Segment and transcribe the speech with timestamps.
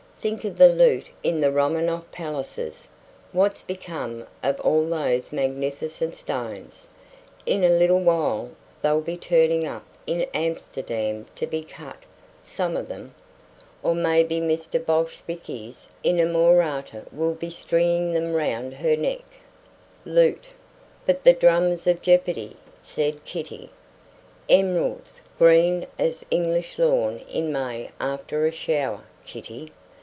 [0.21, 2.87] "Think of the loot in the Romanoff palaces!
[3.31, 6.87] What's become of all those magnificent stones?
[7.47, 8.51] In a little while
[8.83, 12.03] they'll be turning up in Amsterdam to be cut
[12.39, 13.15] some of them.
[13.81, 19.23] Or maybe Mister Bolsheviki's inamorata will be stringing them round her neck.
[20.05, 20.43] Loot."
[21.07, 23.71] "But the drums of jeopardy!" said Kitty.
[24.47, 29.71] "Emeralds, green as an English lawn in May after a shower, Kitty.